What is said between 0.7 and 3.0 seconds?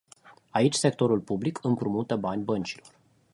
sectorul public împrumută bani băncilor.